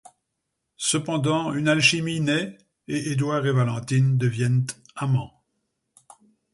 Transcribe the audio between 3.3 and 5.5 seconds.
et Valentine deviennent amants.